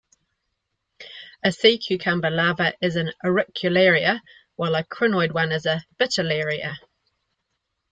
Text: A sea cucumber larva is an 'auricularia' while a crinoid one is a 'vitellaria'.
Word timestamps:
A 1.43 1.51
sea 1.51 1.77
cucumber 1.77 2.31
larva 2.31 2.73
is 2.81 2.95
an 2.95 3.11
'auricularia' 3.23 4.19
while 4.55 4.73
a 4.73 4.83
crinoid 4.83 5.31
one 5.31 5.51
is 5.51 5.67
a 5.67 5.85
'vitellaria'. 5.99 6.77